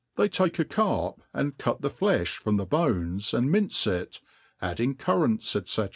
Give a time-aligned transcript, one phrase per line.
[0.15, 2.27] They take a carp, find cut the flelb.
[2.39, 4.19] from the bones, and mince it,
[4.59, 5.89] adding cur* f4nt8, ice.